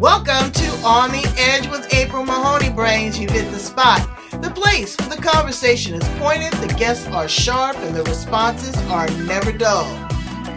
[0.00, 3.18] Welcome to On the Edge with April Mahoney Brains.
[3.18, 4.00] You've hit the spot.
[4.30, 9.10] The place where the conversation is pointed, the guests are sharp, and the responses are
[9.24, 9.84] never dull.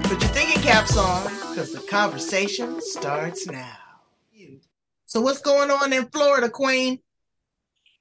[0.03, 3.75] Put your thinking caps on, because the conversation starts now.
[5.07, 6.99] So, what's going on in Florida, Queen?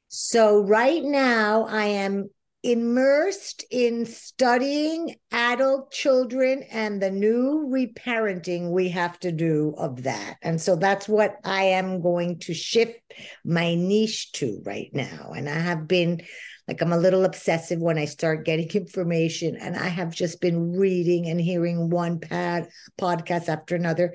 [0.06, 2.30] So, right now, I am
[2.62, 10.36] immersed in studying adult children and the new reparenting we have to do of that.
[10.42, 13.00] And so that's what I am going to shift
[13.44, 15.32] my niche to right now.
[15.36, 16.22] And I have been
[16.68, 20.72] like, I'm a little obsessive when I start getting information, and I have just been
[20.72, 22.68] reading and hearing one pad,
[23.00, 24.14] podcast after another.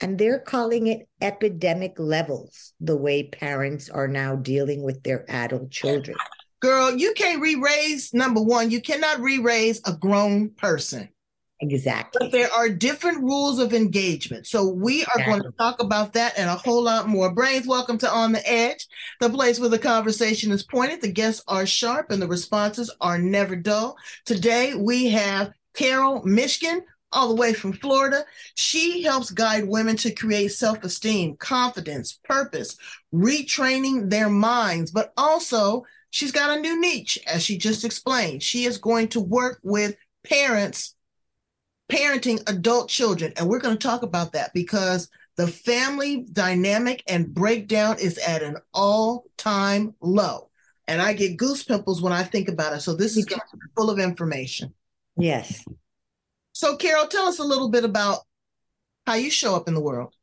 [0.00, 5.70] And they're calling it epidemic levels, the way parents are now dealing with their adult
[5.70, 6.16] children.
[6.60, 11.08] Girl, you can't re-raise number one, you cannot re-raise a grown person.
[11.60, 12.18] Exactly.
[12.20, 14.46] But there are different rules of engagement.
[14.46, 17.34] So we are going to talk about that and a whole lot more.
[17.34, 18.86] Brains, welcome to On the Edge,
[19.20, 23.18] the place where the conversation is pointed, the guests are sharp, and the responses are
[23.18, 23.96] never dull.
[24.24, 28.24] Today we have Carol Mishkin, all the way from Florida.
[28.54, 32.76] She helps guide women to create self esteem, confidence, purpose,
[33.12, 38.42] retraining their minds, but also She's got a new niche, as she just explained.
[38.42, 40.94] She is going to work with parents
[41.88, 43.32] parenting adult children.
[43.36, 48.42] And we're going to talk about that because the family dynamic and breakdown is at
[48.42, 50.50] an all time low.
[50.86, 52.80] And I get goose pimples when I think about it.
[52.80, 53.26] So this is
[53.76, 54.72] full of information.
[55.16, 55.64] Yes.
[56.52, 58.20] So, Carol, tell us a little bit about
[59.06, 60.14] how you show up in the world.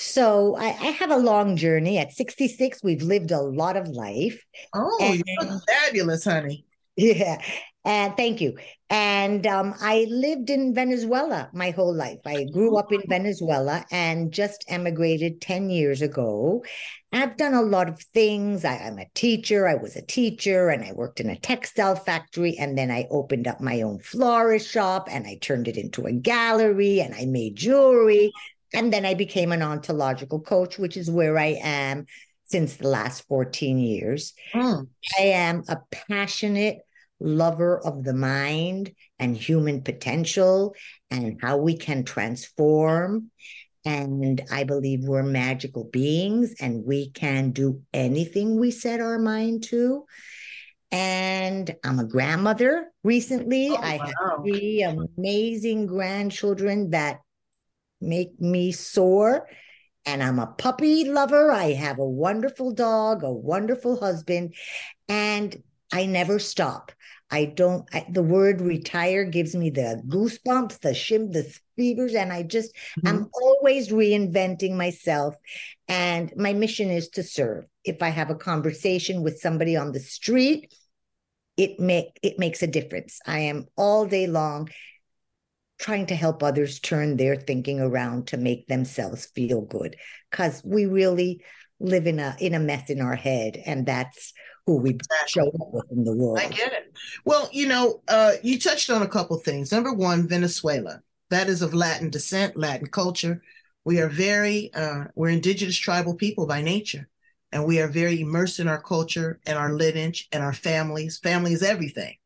[0.00, 1.98] So I, I, have a long journey.
[1.98, 4.40] At 66, we've lived a lot of life.
[4.72, 6.64] Oh, and, you look fabulous, honey.
[6.96, 7.40] Yeah.
[7.84, 8.58] And thank you.
[8.90, 12.18] And um, I lived in Venezuela my whole life.
[12.26, 16.64] I grew up in Venezuela and just emigrated 10 years ago.
[17.12, 18.64] I've done a lot of things.
[18.64, 19.68] I, I'm a teacher.
[19.68, 22.56] I was a teacher and I worked in a textile factory.
[22.58, 26.12] And then I opened up my own florist shop and I turned it into a
[26.12, 28.32] gallery and I made jewelry.
[28.74, 32.06] And then I became an ontological coach, which is where I am
[32.44, 34.34] since the last 14 years.
[34.54, 34.88] Mm.
[35.18, 36.78] I am a passionate
[37.20, 40.74] lover of the mind and human potential
[41.10, 43.30] and how we can transform.
[43.84, 49.64] And I believe we're magical beings and we can do anything we set our mind
[49.64, 50.04] to.
[50.90, 53.70] And I'm a grandmother recently.
[53.70, 54.06] Oh, I wow.
[54.06, 57.20] have three amazing grandchildren that
[58.00, 59.48] make me sore.
[60.06, 61.50] And I'm a puppy lover.
[61.50, 64.54] I have a wonderful dog, a wonderful husband,
[65.08, 66.92] and I never stop.
[67.30, 72.32] I don't, I, the word retire gives me the goosebumps, the shim, the fevers, and
[72.32, 73.08] I just, mm-hmm.
[73.08, 75.34] I'm always reinventing myself.
[75.88, 77.64] And my mission is to serve.
[77.84, 80.72] If I have a conversation with somebody on the street,
[81.58, 83.20] it make it makes a difference.
[83.26, 84.70] I am all day long
[85.78, 89.96] trying to help others turn their thinking around to make themselves feel good.
[90.30, 91.42] Because we really
[91.80, 94.32] live in a in a mess in our head and that's
[94.66, 95.28] who we exactly.
[95.28, 96.38] show up with in the world.
[96.40, 96.92] i get it.
[97.24, 99.72] Well you know uh, you touched on a couple things.
[99.72, 101.00] Number one venezuela.
[101.30, 103.42] That is of latin descent latin culture.
[103.84, 107.08] We are very uh, we're indigenous tribal people by nature
[107.52, 111.18] and we are very immersed in our culture and our lineage and our families.
[111.18, 112.16] Family is everything.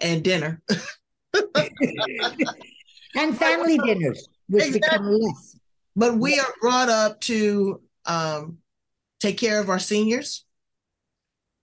[0.00, 0.62] And dinner
[3.16, 4.80] and family dinners, which exactly.
[4.90, 5.58] become less.
[5.96, 8.58] But we are brought up to um,
[9.20, 10.44] take care of our seniors,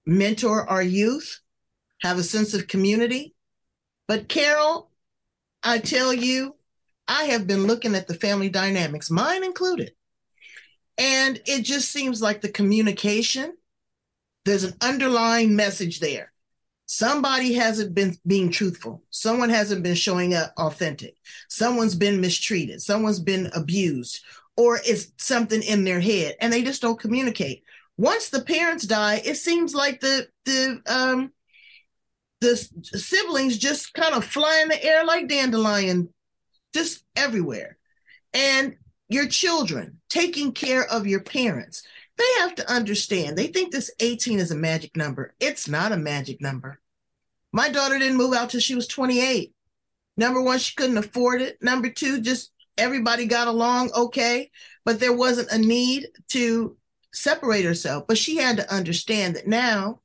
[0.05, 1.41] mentor our youth,
[2.01, 3.35] have a sense of community.
[4.07, 4.89] But Carol,
[5.63, 6.55] I tell you,
[7.07, 9.91] I have been looking at the family dynamics, mine included.
[10.97, 13.53] And it just seems like the communication,
[14.45, 16.30] there's an underlying message there
[16.91, 19.01] somebody hasn't been being truthful.
[19.11, 21.15] Someone hasn't been showing up authentic.
[21.47, 22.81] Someone's been mistreated.
[22.81, 24.19] Someone's been abused
[24.57, 27.63] or it's something in their head and they just don't communicate.
[27.95, 31.31] Once the parents die it seems like the the um
[32.41, 36.09] the siblings just kind of fly in the air like dandelion
[36.73, 37.77] just everywhere.
[38.33, 38.75] And
[39.07, 41.83] your children taking care of your parents
[42.17, 45.33] they have to understand they think this 18 is a magic number.
[45.39, 46.80] It's not a magic number
[47.51, 49.53] my daughter didn't move out till she was 28.
[50.17, 51.57] Number one, she couldn't afford it.
[51.61, 54.51] Number two, just everybody got along okay,
[54.85, 56.77] but there wasn't a need to
[57.13, 58.05] separate herself.
[58.07, 60.01] But she had to understand that now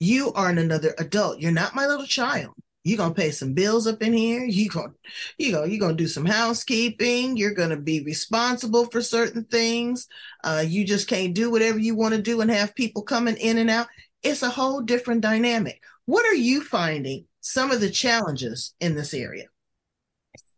[0.00, 1.40] you are another adult.
[1.40, 2.54] You're not my little child.
[2.84, 4.44] You're gonna pay some bills up in here.
[4.44, 4.92] You gonna
[5.36, 7.36] you go you're gonna do some housekeeping.
[7.36, 10.08] You're gonna be responsible for certain things.
[10.42, 13.58] Uh, you just can't do whatever you want to do and have people coming in
[13.58, 13.88] and out.
[14.22, 15.82] It's a whole different dynamic.
[16.08, 19.44] What are you finding some of the challenges in this area?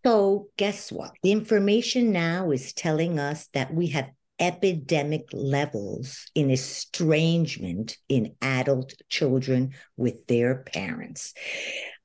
[0.06, 1.10] So, guess what?
[1.24, 8.94] The information now is telling us that we have epidemic levels in estrangement in adult
[9.08, 11.34] children with their parents.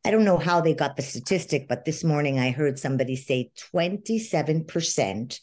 [0.04, 3.52] I don't know how they got the statistic, but this morning I heard somebody say
[3.76, 5.40] 27%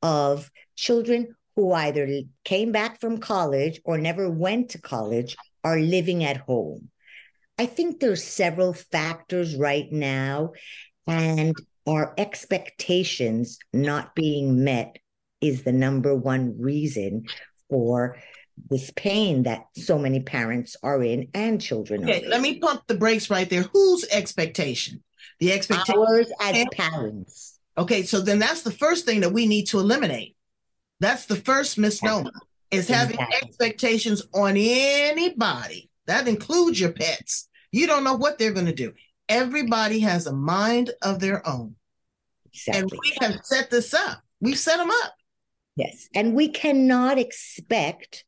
[0.00, 6.24] of children who either came back from college or never went to college are living
[6.24, 6.88] at home.
[7.58, 10.52] I think there's several factors right now,
[11.06, 11.54] and
[11.86, 14.96] our expectations not being met
[15.40, 17.26] is the number one reason
[17.68, 18.16] for
[18.70, 22.94] this pain that so many parents are in and children okay, let me pump the
[22.94, 23.62] brakes right there.
[23.62, 25.02] Whose expectation?
[25.40, 27.58] The expectation ours as parents.
[27.76, 30.36] Okay, so then that's the first thing that we need to eliminate.
[31.00, 32.30] That's the first misnomer
[32.70, 33.48] is having exactly.
[33.48, 35.90] expectations on anybody.
[36.12, 37.48] That includes your pets.
[37.70, 38.92] You don't know what they're going to do.
[39.30, 41.76] Everybody has a mind of their own.
[42.52, 42.82] Exactly.
[42.82, 44.22] And we have set this up.
[44.38, 45.14] We've set them up.
[45.74, 46.10] Yes.
[46.14, 48.26] And we cannot expect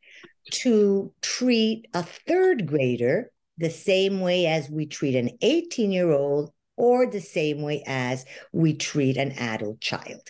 [0.51, 6.53] to treat a third grader the same way as we treat an 18 year old
[6.79, 10.23] or the same way as we treat an adult child.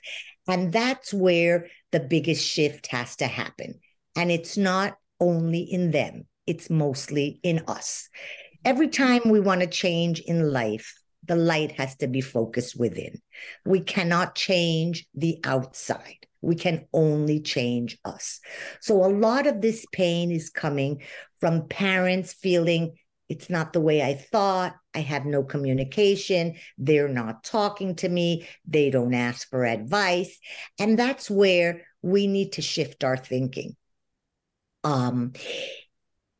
[0.48, 3.78] And that's where the biggest shift has to happen.
[4.16, 8.08] And it's not only in them, it's mostly in us.
[8.64, 10.94] Every time we want to change in life,
[11.26, 13.20] the light has to be focused within.
[13.64, 16.26] We cannot change the outside.
[16.40, 18.40] We can only change us.
[18.80, 21.02] So a lot of this pain is coming
[21.40, 22.96] from parents feeling
[23.28, 24.76] it's not the way I thought.
[24.94, 26.56] I have no communication.
[26.76, 28.46] They're not talking to me.
[28.66, 30.38] They don't ask for advice.
[30.78, 33.76] And that's where we need to shift our thinking.
[34.84, 35.32] Um,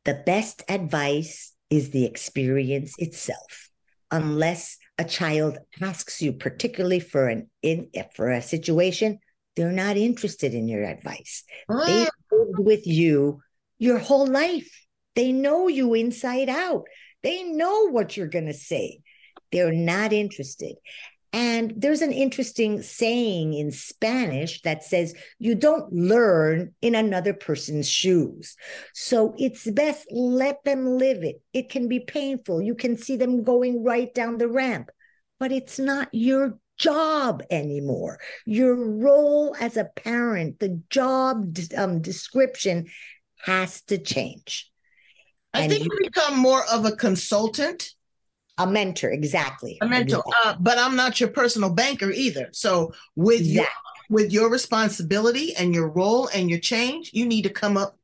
[0.05, 3.69] the best advice is the experience itself.
[4.11, 9.19] Unless a child asks you, particularly for an in for a situation,
[9.55, 11.43] they're not interested in your advice.
[11.69, 11.85] Mm.
[11.85, 13.41] They've lived with you
[13.77, 14.69] your whole life.
[15.15, 16.85] They know you inside out.
[17.23, 18.99] They know what you're going to say.
[19.51, 20.75] They're not interested.
[21.35, 27.89] And there's an interesting saying in Spanish that says, you don't learn in another person's
[27.89, 28.55] shoes.
[28.93, 31.41] So it's best let them live it.
[31.51, 32.61] It can be painful.
[32.61, 34.91] You can see them going right down the ramp,
[35.37, 38.17] but it's not your job anymore.
[38.45, 42.85] Your role as a parent, the job um, description
[43.43, 44.71] has to change.
[45.53, 47.89] I and think you become more of a consultant.
[48.57, 49.77] A mentor, exactly.
[49.81, 50.33] A mentor, exactly.
[50.45, 52.49] Uh, but I'm not your personal banker either.
[52.53, 53.55] So with exactly.
[53.55, 53.67] your
[54.07, 57.97] with your responsibility and your role and your change, you need to come up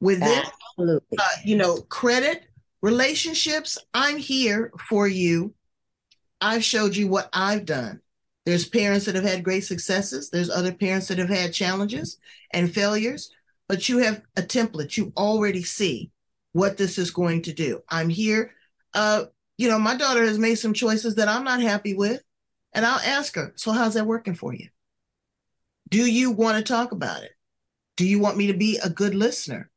[0.00, 0.48] with this.
[0.78, 0.98] Uh,
[1.44, 2.44] you know, credit,
[2.80, 3.78] relationships.
[3.92, 5.54] I'm here for you
[6.42, 8.00] I've showed you what I've done.
[8.44, 10.28] There's parents that have had great successes.
[10.28, 12.18] There's other parents that have had challenges
[12.52, 13.30] and failures,
[13.68, 14.96] but you have a template.
[14.96, 16.10] You already see
[16.52, 17.82] what this is going to do.
[17.88, 18.50] I'm here.
[18.92, 19.26] Uh,
[19.62, 22.20] you know, my daughter has made some choices that I'm not happy with,
[22.72, 24.66] and I'll ask her, so how's that working for you?
[25.88, 27.30] Do you want to talk about it?
[27.96, 29.70] Do you want me to be a good listener?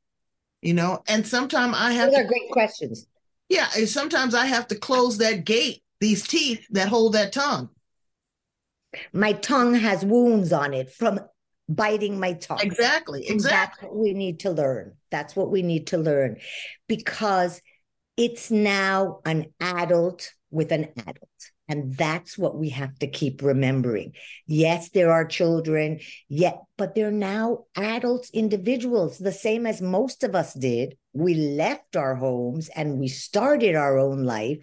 [0.63, 3.05] You know, and sometimes I have Those to, are great questions.
[3.47, 7.69] Yeah, and sometimes I have to close that gate these teeth that hold that tongue.
[9.13, 11.19] My tongue has wounds on it from
[11.69, 12.61] biting my tongue.
[12.63, 13.27] Exactly.
[13.27, 13.51] Exactly.
[13.51, 14.93] That's what we need to learn.
[15.11, 16.37] That's what we need to learn
[16.87, 17.61] because
[18.17, 21.19] it's now an adult with an adult.
[21.67, 24.13] And that's what we have to keep remembering.
[24.45, 30.35] Yes, there are children, yet, but they're now adults, individuals, the same as most of
[30.35, 30.95] us did.
[31.13, 34.59] We left our homes and we started our own life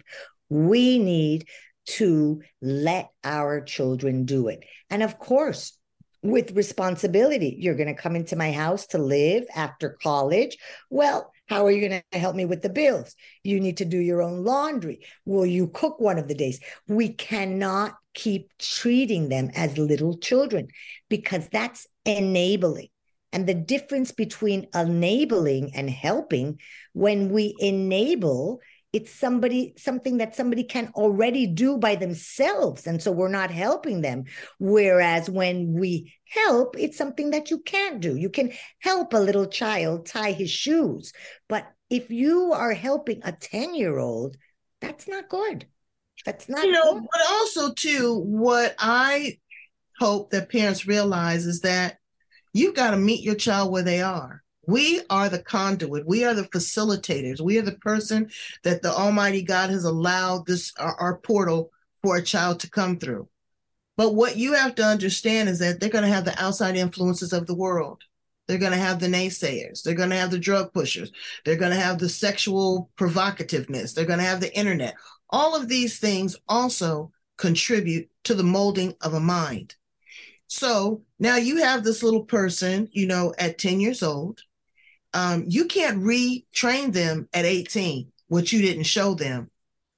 [0.53, 1.47] we need
[1.85, 4.63] to let our children do it.
[4.89, 5.77] And of course,
[6.21, 10.57] with responsibility, you're going to come into my house to live after college.
[10.89, 13.15] Well, how are you going to help me with the bills?
[13.43, 15.05] You need to do your own laundry.
[15.23, 16.59] Will you cook one of the days?
[16.87, 20.69] We cannot keep treating them as little children
[21.09, 22.87] because that's enabling.
[23.31, 26.59] And the difference between enabling and helping,
[26.93, 28.59] when we enable,
[28.93, 32.85] it's somebody something that somebody can already do by themselves.
[32.85, 34.25] And so we're not helping them.
[34.59, 38.15] Whereas when we help it's something that you can't do.
[38.15, 41.11] You can help a little child tie his shoes.
[41.49, 44.37] But if you are helping a 10 year old
[44.79, 45.65] that's not good.
[46.25, 49.39] That's not you know, but also too, what I
[49.97, 51.97] hope that parents realize is that
[52.53, 54.42] you've got to meet your child where they are.
[54.65, 56.05] We are the conduit.
[56.05, 57.41] We are the facilitators.
[57.41, 58.29] We are the person
[58.63, 62.97] that the Almighty God has allowed this our, our portal for a child to come
[62.97, 63.27] through.
[63.97, 67.33] But what you have to understand is that they're going to have the outside influences
[67.33, 68.01] of the world.
[68.47, 69.83] They're going to have the naysayers.
[69.83, 71.11] They're going to have the drug pushers.
[71.45, 73.93] They're going to have the sexual provocativeness.
[73.93, 74.95] They're going to have the internet.
[75.29, 79.75] All of these things also contribute to the molding of a mind.
[80.47, 84.41] So now you have this little person, you know, at 10 years old.
[85.13, 89.51] Um, you can't retrain them at 18, what you didn't show them,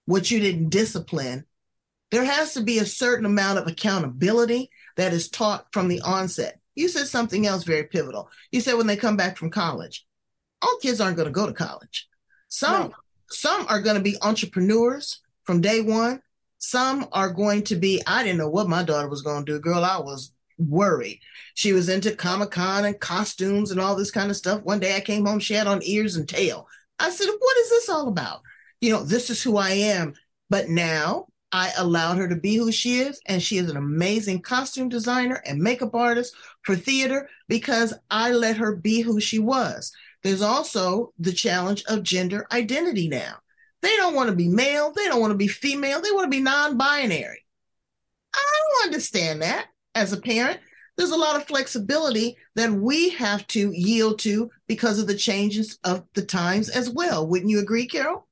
[0.06, 1.46] what you didn't discipline.
[2.12, 6.60] There has to be a certain amount of accountability that is taught from the onset.
[6.76, 8.30] You said something else very pivotal.
[8.52, 10.06] You said when they come back from college,
[10.62, 12.08] all kids aren't going to go to college.
[12.50, 12.92] Some right.
[13.30, 16.22] some are going to be entrepreneurs from day one.
[16.58, 19.60] Some are going to be, I didn't know what my daughter was going to do.
[19.60, 21.20] Girl, I was worried.
[21.54, 24.64] She was into Comic Con and costumes and all this kind of stuff.
[24.64, 26.68] One day I came home, she had on ears and tail.
[27.00, 28.42] I said, What is this all about?
[28.82, 30.14] You know, this is who I am.
[30.50, 34.42] But now I allowed her to be who she is, and she is an amazing
[34.42, 39.92] costume designer and makeup artist for theater because I let her be who she was.
[40.24, 43.38] There's also the challenge of gender identity now.
[43.82, 46.38] They don't want to be male, they don't want to be female, they want to
[46.38, 47.46] be non binary.
[48.34, 50.60] I don't understand that as a parent.
[50.98, 55.78] There's a lot of flexibility that we have to yield to because of the changes
[55.84, 57.28] of the times as well.
[57.28, 58.28] Wouldn't you agree, Carol?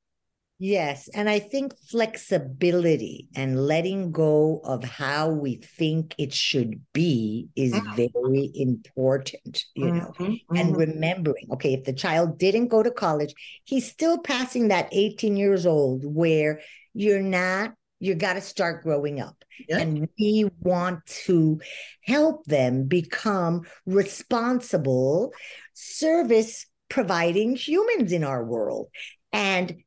[0.58, 1.08] Yes.
[1.08, 7.72] And I think flexibility and letting go of how we think it should be is
[7.72, 7.94] mm-hmm.
[7.96, 10.56] very important, you know, mm-hmm.
[10.56, 10.78] and mm-hmm.
[10.78, 15.66] remembering, okay, if the child didn't go to college, he's still passing that 18 years
[15.66, 16.60] old where
[16.94, 19.44] you're not, you got to start growing up.
[19.68, 19.80] Yep.
[19.80, 21.60] And we want to
[22.02, 25.32] help them become responsible
[25.74, 28.88] service providing humans in our world.
[29.32, 29.82] And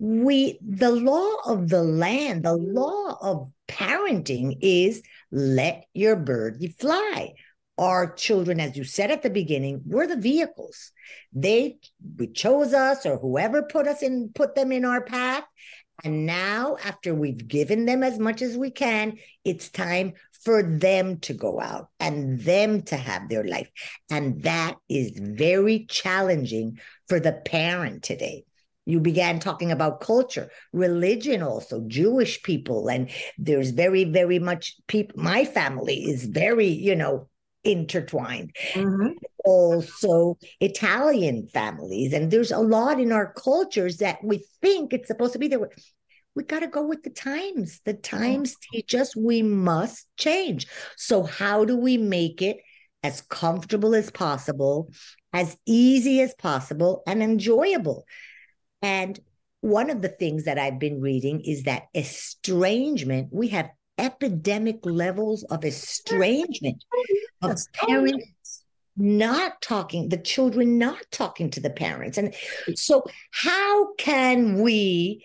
[0.00, 7.34] we the law of the land the law of parenting is let your bird fly
[7.76, 10.92] our children as you said at the beginning we're the vehicles
[11.34, 11.76] they
[12.16, 15.44] we chose us or whoever put us in put them in our path
[16.04, 20.12] and now after we've given them as much as we can it's time
[20.44, 23.70] for them to go out and them to have their life.
[24.10, 26.78] And that is very challenging
[27.08, 28.44] for the parent today.
[28.86, 32.88] You began talking about culture religion also jewish people.
[32.88, 37.28] And there's very very much people my family is very you know
[37.64, 38.54] intertwined.
[38.72, 39.12] Mm-hmm.
[39.44, 45.32] also italian families and there's a lot in our cultures that we think it's supposed
[45.32, 45.70] to be there
[46.34, 47.80] we got to go with the times.
[47.84, 50.66] The times teach us we must change.
[50.96, 52.58] So how do we make it
[53.02, 54.92] as comfortable as possible
[55.32, 58.04] as easy as possible and enjoyable?
[58.82, 59.18] And
[59.60, 65.42] one of the things that I've been reading is that estrangement, we have epidemic levels
[65.44, 66.82] of estrangement
[67.42, 68.64] of parents
[68.96, 72.18] not talking, the children not talking to the parents.
[72.18, 72.34] And
[72.74, 75.24] so, how can we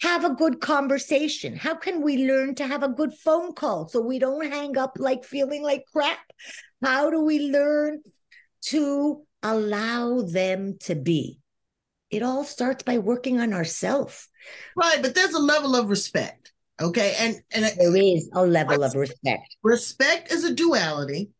[0.00, 1.56] have a good conversation?
[1.56, 4.96] How can we learn to have a good phone call so we don't hang up
[4.98, 6.18] like feeling like crap?
[6.82, 8.02] How do we learn
[8.66, 11.40] to allow them to be?
[12.10, 14.28] it all starts by working on ourselves.
[14.76, 16.52] Right, but there's a level of respect.
[16.80, 17.14] Okay.
[17.18, 19.56] And and there is a level of respect.
[19.62, 21.30] Respect is a duality.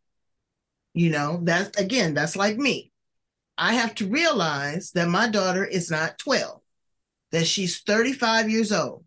[0.94, 2.92] You know, that's again, that's like me.
[3.56, 6.60] I have to realize that my daughter is not 12,
[7.32, 9.04] that she's 35 years old.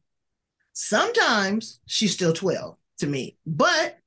[0.74, 3.98] Sometimes she's still 12 to me, but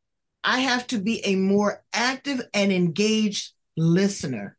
[0.42, 4.56] I have to be a more active and engaged listener.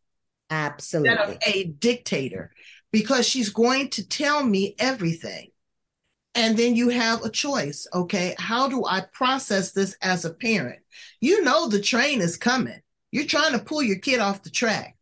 [0.50, 1.38] Absolutely.
[1.46, 2.52] a dictator
[2.92, 5.50] because she's going to tell me everything.
[6.36, 7.88] And then you have a choice.
[7.94, 8.36] Okay.
[8.38, 10.80] How do I process this as a parent?
[11.22, 12.80] You know, the train is coming.
[13.12, 14.98] You're trying to pull your kid off the track.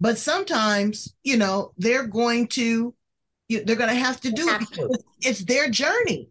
[0.00, 2.94] But sometimes, you know, they're going to,
[3.50, 4.72] they're going to have to do have it.
[4.72, 4.98] To.
[5.20, 6.30] It's their journey.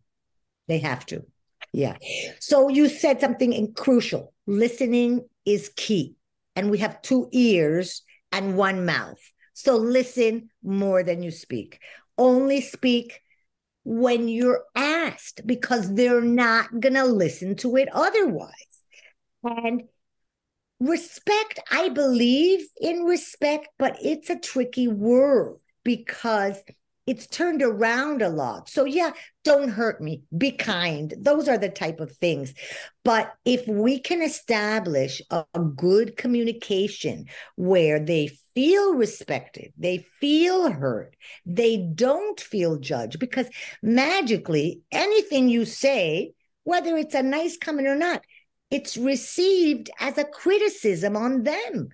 [0.67, 1.23] They have to.
[1.71, 1.97] Yeah.
[2.39, 4.33] So you said something crucial.
[4.47, 6.15] Listening is key.
[6.55, 8.01] And we have two ears
[8.31, 9.19] and one mouth.
[9.53, 11.79] So listen more than you speak.
[12.17, 13.21] Only speak
[13.91, 18.53] when you're asked because they're not going to listen to it otherwise.
[19.43, 19.81] And
[20.79, 26.61] respect, I believe in respect, but it's a tricky word because
[27.09, 28.69] it's turned around a lot.
[28.69, 29.11] So, yeah,
[29.43, 31.11] don't hurt me, be kind.
[31.17, 32.53] Those are the type of things.
[33.03, 37.25] But if we can establish a, a good communication
[37.55, 43.49] where they feel respected, they feel heard, they don't feel judged, because
[43.81, 48.21] magically anything you say, whether it's a nice comment or not,
[48.69, 51.89] it's received as a criticism on them.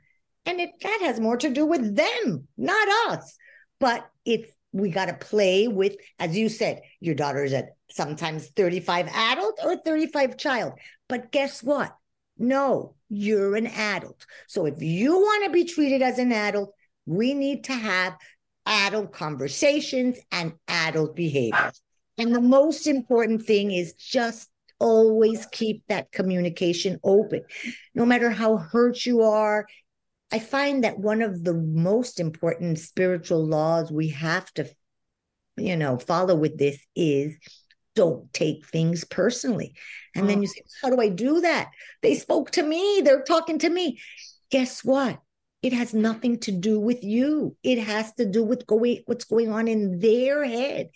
[0.45, 3.37] And it, that has more to do with them, not us.
[3.79, 9.07] But it's we got to play with, as you said, your daughter's at sometimes 35
[9.07, 10.73] adult or 35 child.
[11.07, 11.95] But guess what?
[12.37, 14.25] No, you're an adult.
[14.47, 16.73] So if you want to be treated as an adult,
[17.05, 18.17] we need to have
[18.65, 21.81] adult conversations and adult behaviors.
[22.17, 27.43] And the most important thing is just always keep that communication open.
[27.93, 29.67] No matter how hurt you are,
[30.31, 34.69] I find that one of the most important spiritual laws we have to,
[35.57, 37.37] you know, follow with this is
[37.95, 39.73] don't take things personally.
[40.15, 40.27] And oh.
[40.27, 40.51] then you mm.
[40.51, 41.69] say, How do I do that?
[42.01, 43.99] They spoke to me, they're talking to me.
[44.51, 45.19] Guess what?
[45.61, 47.55] It has nothing to do with you.
[47.63, 50.89] It has to do with going, what's going on in their head.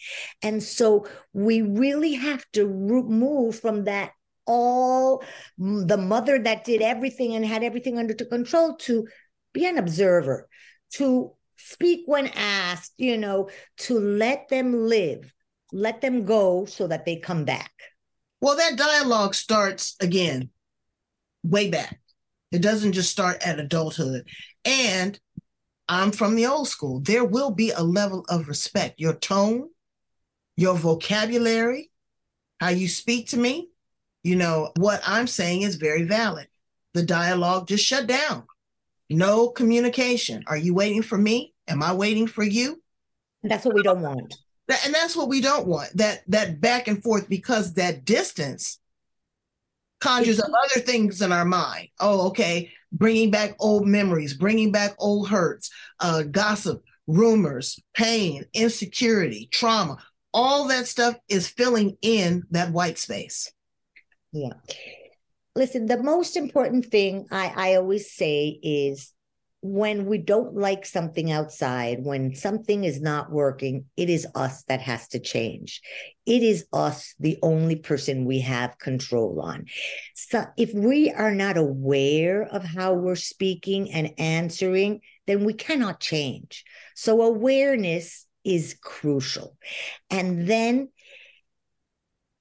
[0.44, 4.12] And so we really have to move from that
[4.50, 5.24] all
[5.60, 9.08] the mother that did everything and had everything under control to
[9.54, 10.50] be an observer,
[10.94, 15.32] to speak when asked, you know, to let them live,
[15.72, 17.72] let them go so that they come back.
[18.42, 20.50] Well, that dialogue starts again
[21.44, 22.00] way back.
[22.52, 24.28] It doesn't just start at adulthood.
[24.66, 25.20] And
[25.88, 27.02] I'm from the old school.
[27.02, 29.00] There will be a level of respect.
[29.00, 29.70] Your tone,
[30.58, 31.92] your vocabulary,
[32.60, 33.70] how you speak to me,
[34.24, 36.48] you know, what I'm saying is very valid.
[36.94, 38.46] The dialogue just shut down.
[39.10, 40.44] No communication.
[40.48, 41.54] Are you waiting for me?
[41.68, 42.82] Am I waiting for you?
[43.44, 44.36] That's what we don't want.
[44.86, 45.90] and that's what we don't want.
[45.96, 48.80] That that back and forth because that distance
[50.00, 51.90] conjures up other things in our mind.
[52.00, 59.50] Oh, okay, bringing back old memories, bringing back old hurts, uh, gossip, rumors, pain, insecurity,
[59.52, 59.98] trauma.
[60.34, 63.52] All that stuff is filling in that white space.
[64.32, 64.54] Yeah.
[65.56, 69.14] Listen, the most important thing I, I always say is
[69.62, 74.80] when we don't like something outside, when something is not working, it is us that
[74.80, 75.82] has to change.
[76.26, 79.66] It is us, the only person we have control on.
[80.16, 86.00] So if we are not aware of how we're speaking and answering, then we cannot
[86.00, 86.64] change.
[86.96, 89.58] So awareness is crucial.
[90.10, 90.90] And then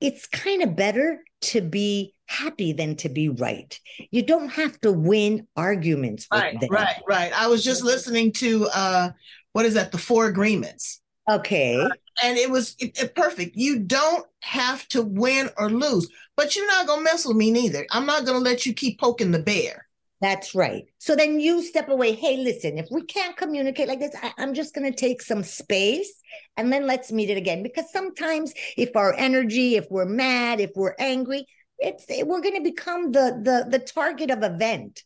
[0.01, 3.79] it's kind of better to be happy than to be right.
[4.11, 6.27] You don't have to win arguments.
[6.33, 6.71] right, them.
[6.71, 7.33] right, right.
[7.35, 9.11] I was just listening to uh,
[9.53, 9.93] what is that?
[9.93, 11.01] The Four Agreements.
[11.29, 11.81] Okay.
[11.81, 11.89] Uh,
[12.23, 13.57] and it was it, it, perfect.
[13.57, 17.87] You don't have to win or lose, but you're not gonna mess with me neither.
[17.91, 19.87] I'm not gonna let you keep poking the bear.
[20.21, 20.85] That's right.
[20.99, 22.13] So then you step away.
[22.13, 25.45] Hey, listen, if we can't communicate like this, I, am just going to take some
[25.45, 26.13] space
[26.57, 27.63] and then let's meet it again.
[27.63, 31.47] Because sometimes if our energy, if we're mad, if we're angry,
[31.79, 35.03] it's we're going to become the the the target of a vent.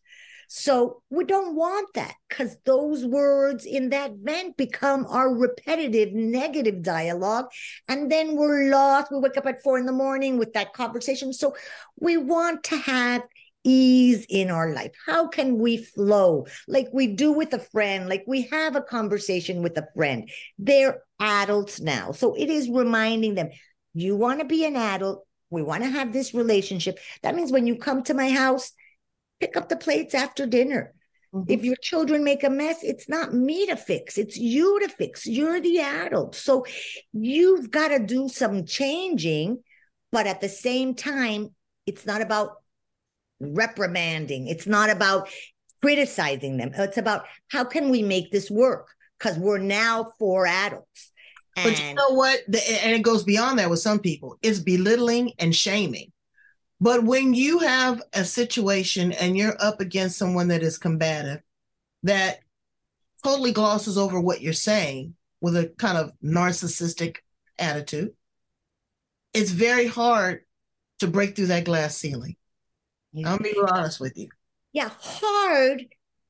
[0.55, 6.83] So we don't want that because those words in that vent become our repetitive negative
[6.83, 7.46] dialogue.
[7.88, 9.11] And then we're lost.
[9.11, 11.33] We wake up at four in the morning with that conversation.
[11.33, 11.57] So
[11.98, 13.22] we want to have
[13.64, 14.92] ease in our life?
[15.07, 19.62] How can we flow like we do with a friend, like we have a conversation
[19.62, 20.29] with a friend?
[20.59, 22.12] They're adults now.
[22.12, 23.51] So it is reminding them,
[23.94, 25.27] you want to be an adult.
[25.51, 26.98] We want to have this relationship.
[27.22, 28.72] That means when you come to my house,
[29.40, 30.94] pick up the plates after dinner.
[31.35, 31.53] Mm-hmm.
[31.53, 35.27] If your children make a mess, it's not me to fix, it's you to fix.
[35.27, 36.35] You're the adult.
[36.35, 36.64] So
[37.12, 39.62] you've got to do some changing.
[40.11, 41.55] But at the same time,
[41.87, 42.62] it's not about
[43.42, 44.46] reprimanding.
[44.46, 45.28] It's not about
[45.83, 46.72] criticizing them.
[46.74, 48.88] It's about how can we make this work?
[49.18, 51.12] Because we're now four adults.
[51.57, 52.40] And but you know what?
[52.46, 54.38] And it goes beyond that with some people.
[54.42, 56.12] It's belittling and shaming.
[56.81, 61.40] But when you have a situation and you're up against someone that is combative,
[62.02, 62.40] that
[63.22, 67.18] totally glosses over what you're saying with a kind of narcissistic
[67.59, 68.12] attitude,
[69.35, 70.40] it's very hard
[70.98, 72.37] to break through that glass ceiling.
[73.25, 74.29] I'll be honest with you.
[74.72, 75.85] Yeah, hard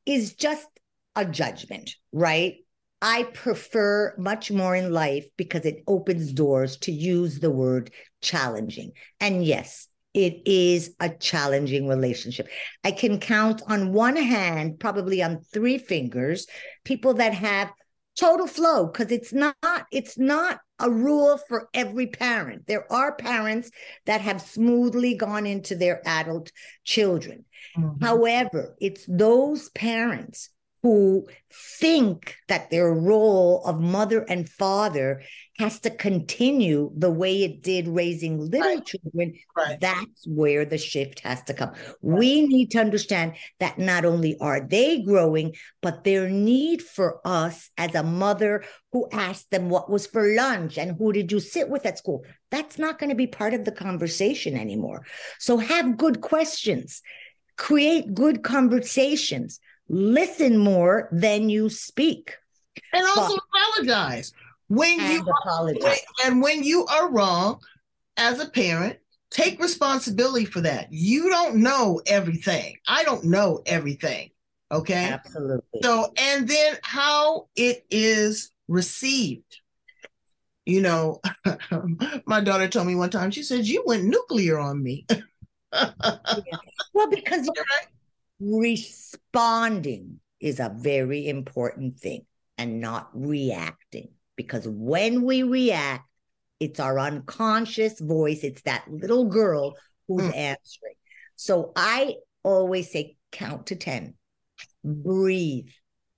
[0.06, 0.66] is just
[1.14, 2.56] a judgment, right?
[3.00, 7.90] I prefer much more in life because it opens doors to use the word
[8.20, 8.92] challenging.
[9.20, 12.48] And yes, it is a challenging relationship.
[12.84, 16.46] I can count on one hand, probably on three fingers,
[16.84, 17.72] people that have
[18.18, 19.56] total flow because it's not
[19.90, 23.70] it's not a rule for every parent there are parents
[24.06, 26.50] that have smoothly gone into their adult
[26.84, 27.44] children
[27.76, 28.04] mm-hmm.
[28.04, 30.50] however it's those parents
[30.82, 31.26] who
[31.78, 35.22] think that their role of mother and father
[35.58, 38.84] has to continue the way it did raising little right.
[38.84, 39.78] children, right.
[39.80, 41.70] that's where the shift has to come.
[41.70, 41.94] Right.
[42.00, 47.70] We need to understand that not only are they growing, but their need for us
[47.78, 51.68] as a mother who asked them what was for lunch and who did you sit
[51.68, 55.06] with at school, that's not going to be part of the conversation anymore.
[55.38, 57.02] So have good questions,
[57.56, 59.60] create good conversations
[59.92, 62.34] listen more than you speak.
[62.92, 64.32] And also but, apologize.
[64.68, 65.84] When you apologize.
[65.84, 67.60] Are, and when you are wrong
[68.16, 68.98] as a parent,
[69.30, 70.88] take responsibility for that.
[70.90, 72.76] You don't know everything.
[72.88, 74.30] I don't know everything.
[74.72, 75.10] Okay.
[75.12, 75.80] Absolutely.
[75.82, 79.58] So, and then how it is received.
[80.64, 81.20] You know,
[82.26, 85.06] my daughter told me one time, she said, You went nuclear on me.
[85.72, 85.90] yeah.
[86.94, 87.91] Well, because you're right
[88.42, 92.26] responding is a very important thing
[92.58, 94.08] and not reacting.
[94.36, 96.08] Because when we react,
[96.58, 99.76] it's our unconscious voice, it's that little girl
[100.08, 100.36] who's mm.
[100.36, 100.94] answering.
[101.36, 104.14] So I always say, count to 10,
[104.84, 105.68] breathe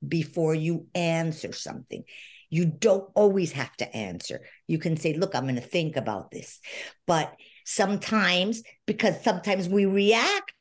[0.07, 2.05] before you answer something.
[2.51, 4.43] You don't always have to answer.
[4.67, 6.61] You can say, look, I'm going to think about this.
[7.07, 7.35] But
[7.65, 10.53] sometimes, because sometimes we react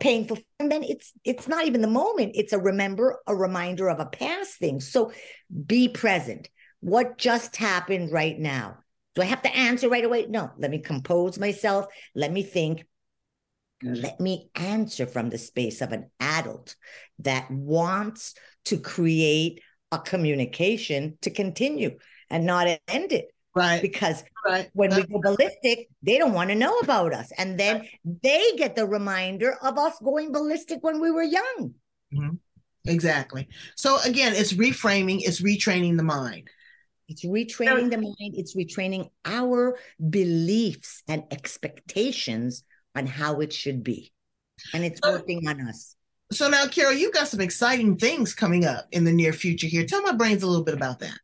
[0.00, 0.38] painful.
[0.58, 2.32] And then it's it's not even the moment.
[2.34, 4.80] It's a remember a reminder of a past thing.
[4.80, 5.12] So
[5.66, 6.48] be present.
[6.80, 8.78] What just happened right now?
[9.14, 10.26] Do i have to answer right away?
[10.28, 10.50] No.
[10.58, 11.86] Let me compose myself.
[12.14, 12.84] Let me think.
[13.82, 16.76] Let me answer from the space of an adult
[17.18, 18.34] that wants
[18.66, 21.98] to create a communication to continue
[22.30, 23.26] and not end it
[23.56, 23.80] Right.
[23.80, 24.68] Because right.
[24.74, 27.32] when we go ballistic, they don't want to know about us.
[27.38, 27.88] And then right.
[28.22, 31.74] they get the reminder of us going ballistic when we were young.
[32.14, 32.34] Mm-hmm.
[32.86, 33.48] Exactly.
[33.74, 36.50] So again, it's reframing, it's retraining the mind.
[37.08, 39.78] It's retraining the mind, it's retraining our
[40.10, 42.62] beliefs and expectations
[42.94, 44.12] on how it should be.
[44.74, 45.96] And it's working on us.
[46.32, 49.86] So now, Carol, you've got some exciting things coming up in the near future here.
[49.86, 51.16] Tell my brains a little bit about that.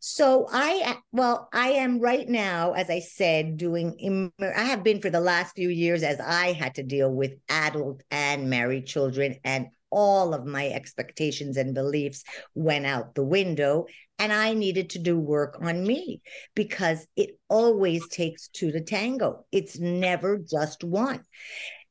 [0.00, 5.10] So I, well, I am right now, as I said, doing, I have been for
[5.10, 9.68] the last few years as I had to deal with adult and married children and
[9.90, 13.86] all of my expectations and beliefs went out the window
[14.18, 16.20] and I needed to do work on me
[16.54, 19.44] because it always takes two to tango.
[19.52, 21.22] It's never just one.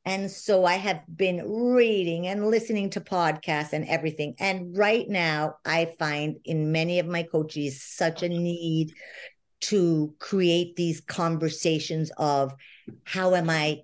[0.04, 4.34] And so I have been reading and listening to podcasts and everything.
[4.38, 8.94] And right now, I find in many of my coaches such a need
[9.60, 12.54] to create these conversations of
[13.04, 13.82] how am I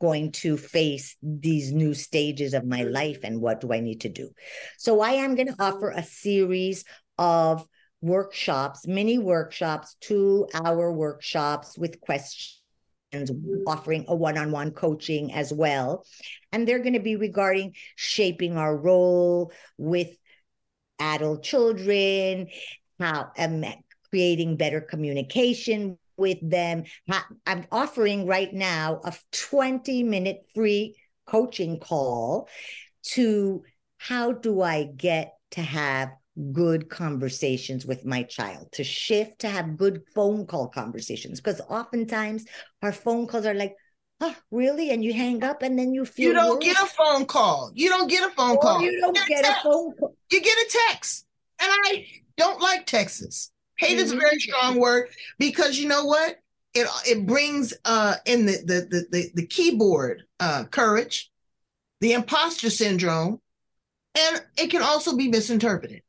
[0.00, 4.08] going to face these new stages of my life and what do I need to
[4.08, 4.30] do?
[4.78, 6.84] So I am going to offer a series
[7.18, 7.66] of
[8.00, 12.59] workshops, mini workshops, two hour workshops with questions
[13.66, 16.04] offering a one-on-one coaching as well.
[16.52, 20.08] And they're going to be regarding shaping our role with
[20.98, 22.48] adult children
[22.98, 23.64] how um,
[24.10, 26.84] creating better communication with them.
[27.46, 30.96] I'm offering right now a 20 minute free
[31.26, 32.48] coaching call
[33.02, 33.62] to
[33.98, 36.10] how do i get to have
[36.52, 41.40] good conversations with my child, to shift to have good phone call conversations.
[41.40, 42.46] Because oftentimes
[42.82, 43.76] our phone calls are like,
[44.20, 44.90] oh, really?
[44.90, 47.70] And you hang up and then you feel You don't get a phone call.
[47.74, 48.82] You don't get a phone or call.
[48.82, 50.16] You don't you get, get a, a phone call.
[50.30, 51.26] You get a text.
[51.60, 53.50] And I don't like texts.
[53.76, 54.04] Hate mm-hmm.
[54.04, 56.36] is a very strong word because you know what?
[56.72, 61.30] It it brings uh in the the the the, the keyboard uh courage,
[62.00, 63.40] the imposter syndrome,
[64.16, 66.02] and it can also be misinterpreted.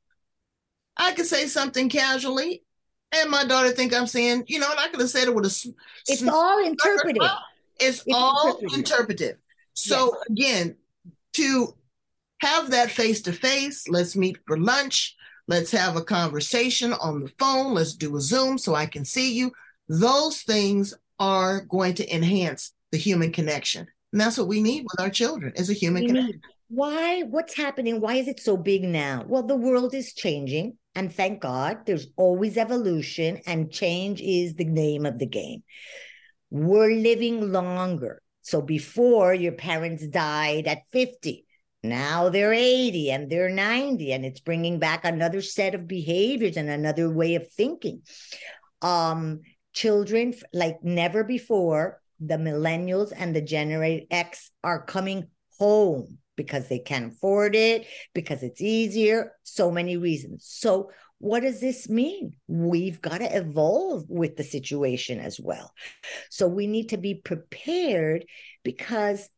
[1.01, 2.63] I could say something casually,
[3.11, 5.45] and my daughter think I'm saying, you know, and I could have said it with
[5.45, 5.73] a.
[6.07, 7.27] It's all interpretive.
[7.79, 8.77] It's, it's all interpretive.
[8.77, 9.37] interpretive.
[9.73, 10.53] So yes.
[10.53, 10.75] again,
[11.33, 11.75] to
[12.41, 15.15] have that face to face, let's meet for lunch.
[15.47, 17.73] Let's have a conversation on the phone.
[17.73, 19.51] Let's do a Zoom so I can see you.
[19.89, 23.87] Those things are going to enhance the human connection.
[24.11, 26.31] And that's what we need with our children is a human we connection.
[26.31, 26.41] Need.
[26.69, 27.21] Why?
[27.23, 27.99] What's happening?
[27.99, 29.25] Why is it so big now?
[29.27, 30.77] Well, the world is changing.
[30.93, 35.63] And thank God there's always evolution, and change is the name of the game.
[36.49, 38.21] We're living longer.
[38.41, 41.45] So before your parents died at 50,
[41.83, 46.69] Now they're 80 and they're 90, and it's bringing back another set of behaviors and
[46.69, 48.03] another way of thinking.
[48.83, 49.41] Um,
[49.73, 55.27] children, like never before, the millennials and the Generate X are coming
[55.57, 60.45] home because they can't afford it, because it's easier, so many reasons.
[60.47, 62.33] So, what does this mean?
[62.47, 65.71] We've got to evolve with the situation as well.
[66.29, 68.25] So, we need to be prepared
[68.63, 69.29] because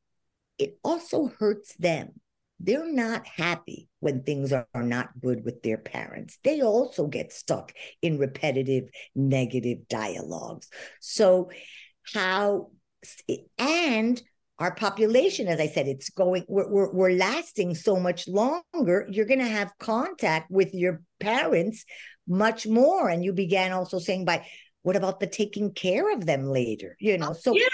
[0.57, 2.13] it also hurts them.
[2.59, 6.37] They're not happy when things are, not good with their parents.
[6.43, 10.69] They also get stuck in repetitive negative dialogues.
[11.01, 11.49] So,
[12.13, 12.71] how
[13.57, 14.21] and
[14.63, 19.07] our population, as I said, it's going, we're, we're, we're lasting so much longer.
[19.11, 21.85] You're going to have contact with your parents
[22.27, 23.09] much more.
[23.09, 24.47] And you began also saying, by
[24.81, 26.95] what about the taking care of them later?
[26.99, 27.67] You know, so yeah.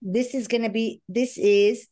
[0.00, 1.88] this is going to be, this is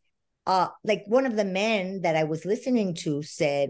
[0.46, 3.68] uh like one of the men that I was listening to said,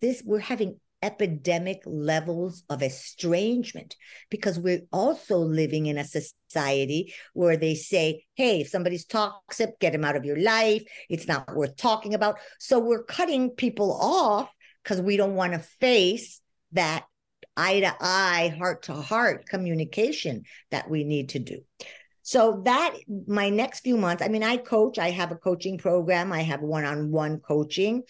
[0.00, 3.94] this, we're having epidemic levels of estrangement
[4.28, 9.92] because we're also living in a society where they say, hey, if somebody's toxic, get
[9.92, 10.82] them out of your life.
[11.08, 12.38] It's not worth talking about.
[12.58, 14.50] So we're cutting people off
[14.82, 16.40] because we don't want to face
[16.72, 17.04] that
[17.56, 20.42] eye to eye, heart to heart communication
[20.72, 21.60] that we need to do.
[22.26, 22.96] So that
[23.28, 26.60] my next few months, I mean, I coach, I have a coaching program, I have
[26.60, 28.02] one on one coaching,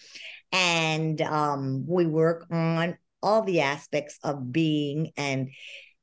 [0.51, 5.49] and um, we work on all the aspects of being and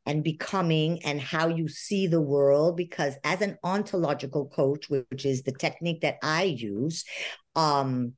[0.07, 5.43] and becoming and how you see the world because as an ontological coach which is
[5.43, 7.05] the technique that i use
[7.57, 8.13] um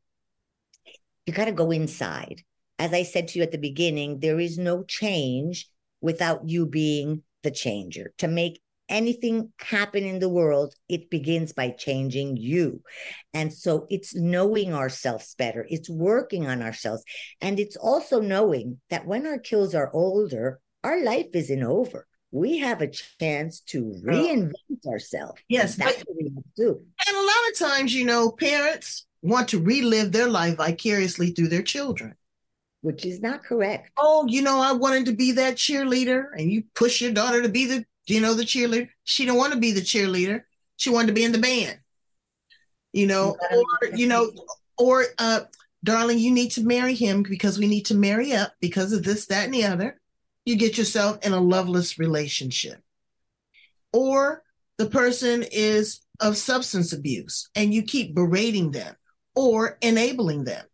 [1.27, 2.43] you got to go inside.
[2.79, 5.69] As i said to you at the beginning there is no change
[6.01, 8.13] without you being the changer.
[8.19, 12.83] To make anything happen in the world, it begins by changing you.
[13.35, 17.05] And so it's knowing ourselves better, it's working on ourselves.
[17.41, 22.07] And it's also knowing that when our kills are older, our life isn't over.
[22.33, 24.07] We have a chance to oh.
[24.07, 25.41] reinvent ourselves.
[25.49, 26.81] Yes, that's but, what we have to do.
[27.07, 31.49] And a lot of times, you know, parents want to relive their life vicariously through
[31.49, 32.15] their children
[32.87, 33.91] which is not correct.
[33.97, 37.49] Oh, you know, I wanted to be that cheerleader, and you push your daughter to
[37.49, 38.89] be the do you know the cheerleader?
[39.05, 40.43] She didn't want to be the cheerleader.
[40.77, 41.79] She wanted to be in the band.
[42.93, 44.31] You know, or you know,
[44.79, 45.41] or uh,
[45.85, 49.27] darling, you need to marry him because we need to marry up because of this,
[49.27, 50.01] that, and the other.
[50.45, 52.81] You get yourself in a loveless relationship.
[53.93, 54.43] Or
[54.79, 58.95] the person is of substance abuse and you keep berating them
[59.35, 60.65] or enabling them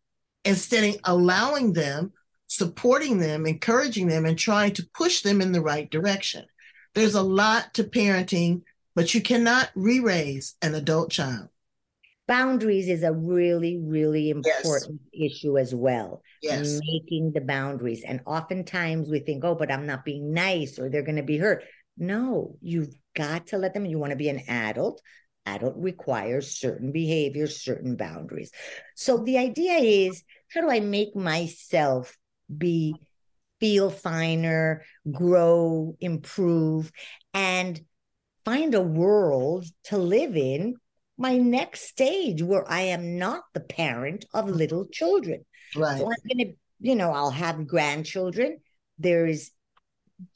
[0.45, 2.13] instead of allowing them,
[2.49, 6.45] supporting them, encouraging them, and trying to push them in the right direction.
[6.95, 8.63] There's a lot to parenting,
[8.95, 11.49] but you cannot re raise an adult child.
[12.29, 15.33] Boundaries is a really, really important yes.
[15.33, 16.23] issue as well.
[16.41, 16.81] Yes.
[16.87, 18.05] Making the boundaries.
[18.07, 21.39] And oftentimes we think, oh, but I'm not being nice or they're going to be
[21.39, 21.65] hurt.
[21.99, 25.03] No, you've got to let them, you want to be an adult.
[25.45, 28.53] Adult requires certain behaviors, certain boundaries.
[28.95, 32.17] So the idea is how do I make myself
[32.57, 32.95] be
[33.63, 36.91] feel finer, grow, improve,
[37.33, 37.81] and
[38.45, 40.75] find a world to live in
[41.17, 45.45] my next stage where I am not the parent of little children.
[45.77, 45.97] Right.
[45.97, 48.59] So I'm going to, you know, I'll have grandchildren.
[48.99, 49.53] There is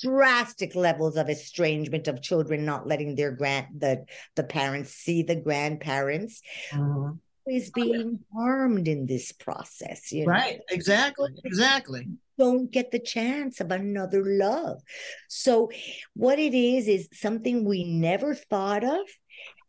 [0.01, 4.05] drastic levels of estrangement of children not letting their grand the
[4.37, 6.43] the parents see the grandparents.
[6.73, 7.13] Uh-huh.
[7.49, 10.33] Is oh, being harmed in this process, you know?
[10.33, 10.61] right?
[10.71, 14.83] Exactly, exactly don't get the chance of another love.
[15.29, 15.71] So,
[16.15, 19.07] what it is, is something we never thought of.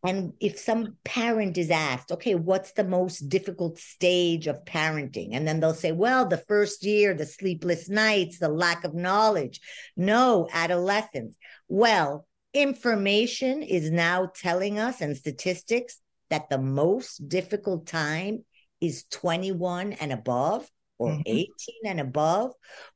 [0.05, 5.29] And if some parent is asked, okay, what's the most difficult stage of parenting?
[5.31, 9.59] And then they'll say, well, the first year, the sleepless nights, the lack of knowledge.
[9.97, 11.35] No, adolescence.
[11.67, 18.43] Well, information is now telling us and statistics that the most difficult time
[18.81, 21.21] is 21 and above or mm-hmm.
[21.25, 21.47] 18
[21.85, 22.53] and above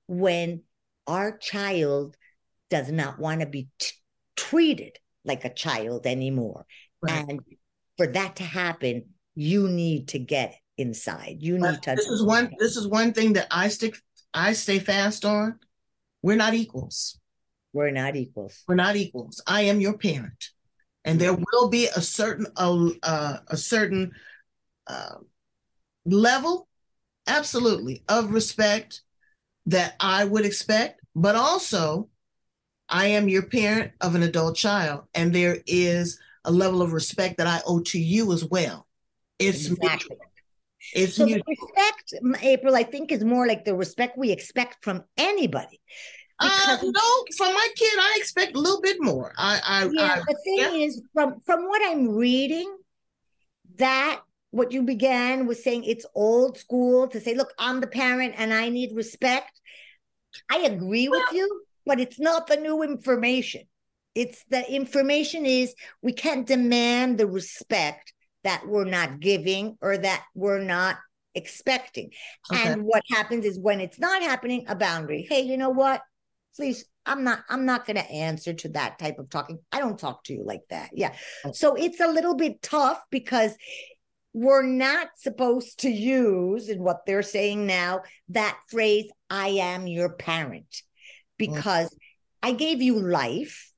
[0.07, 0.61] when
[1.07, 2.15] our child
[2.69, 3.91] does not want to be t-
[4.35, 6.65] treated like a child anymore.
[7.01, 7.25] Right.
[7.27, 7.41] And
[7.97, 11.37] for that to happen, you need to get inside.
[11.39, 13.95] You need but to This is one this is one thing that I stick
[14.33, 15.59] I stay fast on.
[16.21, 17.19] We're not equals.
[17.73, 18.63] We're not equals.
[18.67, 19.41] We're not equals.
[19.47, 20.49] I am your parent.
[21.03, 24.11] And there will be a certain uh, a certain
[24.87, 25.15] uh,
[26.05, 26.67] level
[27.27, 29.01] absolutely of respect
[29.65, 32.09] that I would expect, but also
[32.89, 37.37] I am your parent of an adult child, and there is a level of respect
[37.37, 38.87] that I owe to you as well.
[39.39, 40.17] It's exactly.
[40.93, 41.43] It's So mutual.
[41.47, 45.79] respect, April, I think is more like the respect we expect from anybody.
[46.41, 49.33] Uh, no, from my kid, I expect a little bit more.
[49.37, 52.75] I, I, yeah, I the thing is, from from what I'm reading,
[53.77, 58.35] that what you began was saying it's old school to say, look, I'm the parent
[58.37, 59.59] and I need respect.
[60.49, 63.63] I agree with you, but it's not the new information.
[64.13, 70.23] It's the information is we can't demand the respect that we're not giving or that
[70.35, 70.97] we're not
[71.33, 72.11] expecting.
[72.51, 72.73] Okay.
[72.73, 75.25] And what happens is when it's not happening, a boundary.
[75.29, 76.01] Hey, you know what?
[76.55, 79.59] Please, I'm not I'm not going to answer to that type of talking.
[79.71, 80.89] I don't talk to you like that.
[80.93, 81.13] Yeah.
[81.45, 81.51] Oh.
[81.53, 83.55] So it's a little bit tough because
[84.33, 90.13] we're not supposed to use in what they're saying now that phrase I am your
[90.13, 90.83] parent
[91.37, 91.95] because
[92.41, 93.71] I gave you life.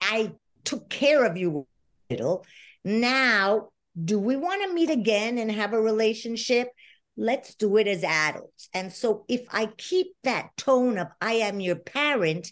[0.00, 0.32] I
[0.64, 1.66] took care of you
[2.10, 2.44] a little.
[2.84, 3.68] Now,
[4.02, 6.68] do we want to meet again and have a relationship?
[7.16, 8.68] Let's do it as adults.
[8.72, 12.50] And so if I keep that tone of I am your parent,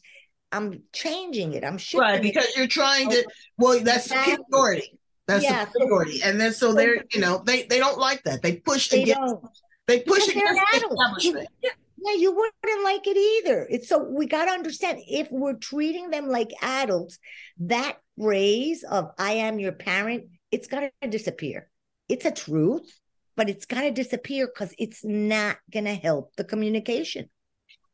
[0.52, 1.64] I'm changing it.
[1.64, 2.22] I'm shifting right it.
[2.22, 3.24] because you're trying to.
[3.56, 4.36] Well, that's Exactly.
[4.36, 4.98] superiority.
[5.26, 8.42] That's Yeah, so- and then so they're you know they they don't like that.
[8.42, 9.20] They push They against.
[9.20, 9.44] don't.
[9.86, 11.48] They push Because against the establishment.
[11.62, 11.70] Yeah.
[12.02, 13.66] Yeah, you wouldn't like it either.
[13.68, 17.18] It's so we got to understand if we're treating them like adults,
[17.58, 21.68] that phrase of I am your parent, it's got to disappear.
[22.08, 22.90] It's a truth,
[23.36, 27.30] but it's got to disappear because it's not going to help the communication.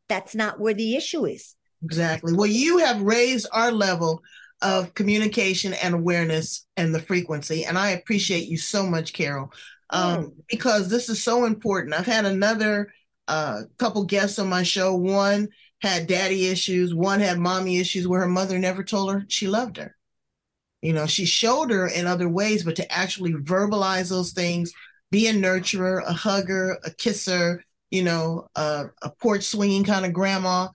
[0.08, 1.54] That's not where the issue is.
[1.82, 2.32] Exactly.
[2.32, 4.22] Well, you have raised our level
[4.62, 9.52] of communication and awareness and the frequency, and I appreciate you so much, Carol,
[9.90, 10.32] um, Oh.
[10.48, 11.94] because this is so important.
[11.94, 12.92] I've had another
[13.28, 14.94] uh, couple guests on my show.
[14.94, 15.48] One
[15.82, 16.94] had daddy issues.
[16.94, 19.94] One had mommy issues where her mother never told her she loved her.
[20.80, 24.72] You know, she showed her in other ways, but to actually verbalize those things,
[25.10, 30.12] be a nurturer, a hugger, a kisser, you know, a, a porch swinging kind of
[30.12, 30.68] grandma,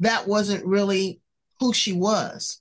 [0.00, 1.20] that wasn't really
[1.60, 2.60] who she was.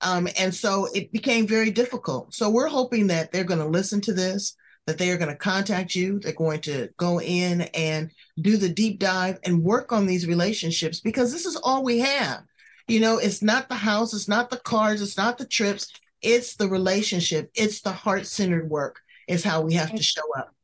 [0.00, 2.34] Um, and so it became very difficult.
[2.34, 5.36] So we're hoping that they're going to listen to this, that they are going to
[5.36, 8.10] contact you, they're going to go in and
[8.40, 12.42] do the deep dive and work on these relationships because this is all we have.
[12.88, 16.56] You know, it's not the house, it's not the cars, it's not the trips, it's
[16.56, 19.00] the relationship, it's the heart centered work,
[19.30, 20.54] is how we have to show up.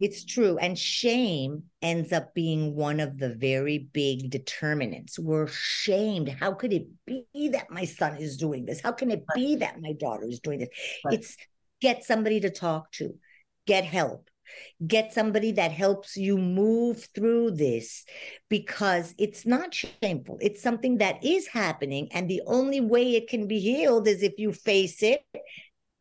[0.00, 0.56] It's true.
[0.56, 5.18] And shame ends up being one of the very big determinants.
[5.18, 6.30] We're shamed.
[6.30, 8.80] How could it be that my son is doing this?
[8.80, 10.70] How can it be that my daughter is doing this?
[11.04, 11.14] Right.
[11.14, 11.36] It's
[11.82, 13.14] get somebody to talk to,
[13.66, 14.30] get help,
[14.86, 18.06] get somebody that helps you move through this
[18.48, 20.38] because it's not shameful.
[20.40, 22.08] It's something that is happening.
[22.12, 25.22] And the only way it can be healed is if you face it,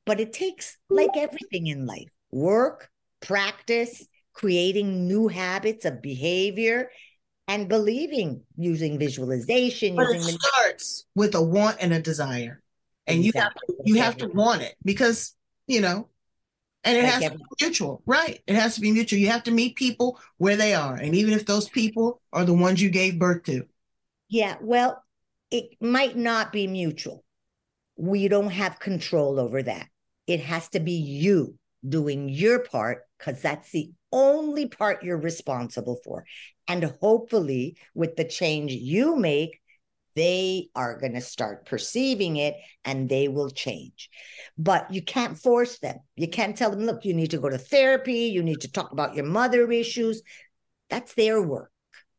[0.05, 2.89] but it takes, like everything in life, work,
[3.21, 6.89] practice, creating new habits of behavior,
[7.47, 12.61] and believing using visualization, But it using starts with a want and a desire.
[13.07, 13.75] And you have Exactly.
[13.85, 15.35] you have to want it because,
[15.67, 16.09] you know,
[16.83, 18.41] and it Like has to be mutual, right?
[18.47, 19.19] It has to be mutual.
[19.19, 20.95] You have to meet people where they are.
[20.95, 23.65] And even if those people are the ones you gave birth to.
[24.29, 25.03] Yeah, well,
[25.51, 27.23] it might not be mutual.
[27.97, 29.87] We don't have control over that.
[30.27, 31.55] It has to be you
[31.87, 36.25] doing your part because that's the only part you're responsible for.
[36.67, 39.61] And hopefully, with the change you make,
[40.15, 42.55] they are going to start perceiving it
[42.85, 44.09] and they will change.
[44.57, 45.97] But you can't force them.
[46.15, 48.91] You can't tell them, look, you need to go to therapy, you need to talk
[48.91, 50.21] about your mother issues.
[50.89, 51.71] That's their work.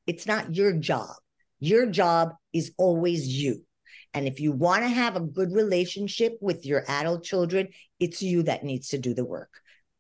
[0.07, 1.15] It's not your job.
[1.59, 3.63] Your job is always you.
[4.13, 7.69] And if you want to have a good relationship with your adult children,
[7.99, 9.51] it's you that needs to do the work.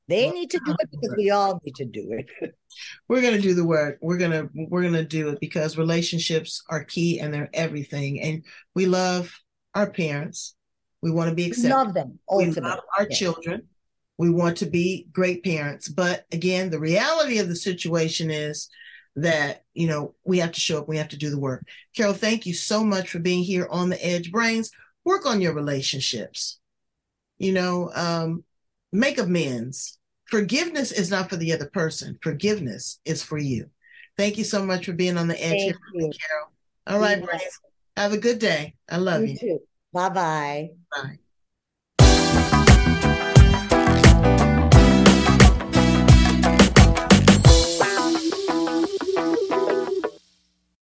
[0.08, 2.54] They need to do it because we all need to do it.
[3.08, 3.98] We're gonna do the work.
[4.00, 8.20] We're gonna we're gonna do it because relationships are key and they're everything.
[8.20, 8.44] And
[8.74, 9.32] we love
[9.74, 10.54] our parents.
[11.02, 11.70] We want to be accepted.
[11.70, 12.18] Love them.
[12.28, 12.62] Ultimately.
[12.62, 13.62] We love our children.
[14.18, 15.88] We want to be great parents.
[15.88, 18.68] But again, the reality of the situation is
[19.16, 21.66] that, you know, we have to show up, we have to do the work.
[21.94, 24.70] Carol, thank you so much for being here on the Edge Brains.
[25.04, 26.60] Work on your relationships.
[27.38, 28.44] You know, um,
[28.96, 29.98] make amends.
[30.26, 32.18] Forgiveness is not for the other person.
[32.22, 33.70] Forgiveness is for you.
[34.16, 36.50] Thank you so much for being on the edge Thank here, Carol.
[36.86, 37.60] All right, Brains.
[37.96, 38.74] Have a good day.
[38.88, 39.36] I love you.
[39.40, 39.62] you.
[39.92, 40.70] Bye-bye.
[40.90, 41.18] Bye.